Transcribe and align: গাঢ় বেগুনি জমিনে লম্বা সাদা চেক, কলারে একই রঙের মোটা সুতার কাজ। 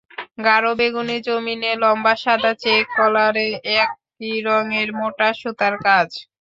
গাঢ় 0.37 0.71
বেগুনি 0.79 1.17
জমিনে 1.27 1.71
লম্বা 1.81 2.13
সাদা 2.23 2.51
চেক, 2.61 2.83
কলারে 2.97 3.47
একই 3.79 4.33
রঙের 4.47 4.89
মোটা 4.99 5.29
সুতার 5.39 5.75
কাজ। 5.85 6.09